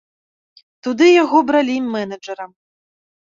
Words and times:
Туды 0.87 1.09
яго 1.23 1.37
бралі 1.49 1.75
менеджэрам. 1.97 2.51